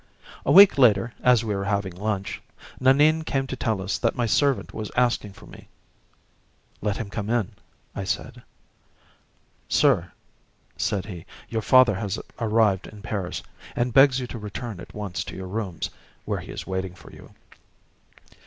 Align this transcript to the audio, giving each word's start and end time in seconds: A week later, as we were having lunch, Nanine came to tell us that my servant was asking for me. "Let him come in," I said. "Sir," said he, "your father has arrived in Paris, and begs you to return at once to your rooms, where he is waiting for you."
A 0.47 0.51
week 0.51 0.79
later, 0.79 1.13
as 1.21 1.43
we 1.45 1.53
were 1.53 1.65
having 1.65 1.93
lunch, 1.95 2.41
Nanine 2.79 3.21
came 3.23 3.45
to 3.45 3.55
tell 3.55 3.79
us 3.83 3.99
that 3.99 4.15
my 4.15 4.25
servant 4.25 4.73
was 4.73 4.89
asking 4.95 5.33
for 5.33 5.45
me. 5.45 5.67
"Let 6.81 6.97
him 6.97 7.07
come 7.11 7.29
in," 7.29 7.51
I 7.93 8.03
said. 8.03 8.41
"Sir," 9.69 10.11
said 10.75 11.05
he, 11.05 11.27
"your 11.49 11.61
father 11.61 11.93
has 11.93 12.17
arrived 12.39 12.87
in 12.87 13.03
Paris, 13.03 13.43
and 13.75 13.93
begs 13.93 14.19
you 14.19 14.25
to 14.25 14.39
return 14.39 14.79
at 14.79 14.95
once 14.95 15.23
to 15.25 15.35
your 15.35 15.45
rooms, 15.47 15.91
where 16.25 16.39
he 16.39 16.51
is 16.51 16.65
waiting 16.65 16.95
for 16.95 17.11
you." 17.11 17.35